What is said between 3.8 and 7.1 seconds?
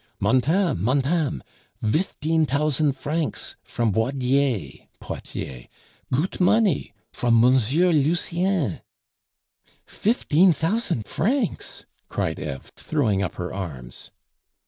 Boidiers" (Poitiers). "Goot money!